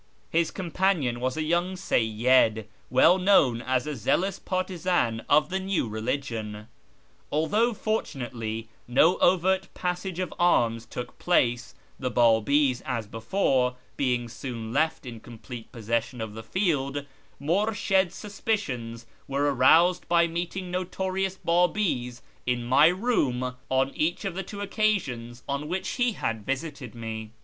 [0.31, 5.87] His companion was a young Seyyid, well known as a zealous partisan of the new
[5.87, 6.67] religion.
[7.31, 14.73] Although, fortunately, no overt passage of arms took place (the Babis, as before, being soon
[14.73, 17.05] left in complete posses sion of the field),
[17.39, 24.41] Murshid's suspicions were aroused by meeting notorious Babis in my room on each of the
[24.41, 27.33] two occasions on which lie had visited me.